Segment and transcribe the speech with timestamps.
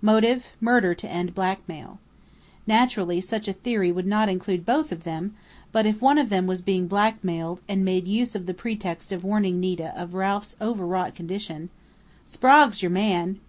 [0.00, 1.98] Motive: murder to end blackmail.
[2.64, 5.34] Naturally such a theory would not include both of them,
[5.72, 9.24] but if one of them was being blackmailed and made use of the pretext of
[9.24, 11.70] warning Nita of Ralph's overwrought condition"
[12.24, 13.40] "Sprague's your man!"